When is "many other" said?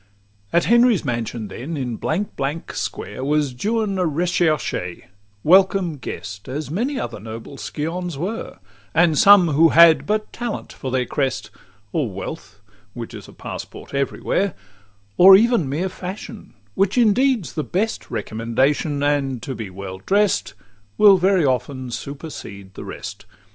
6.71-7.19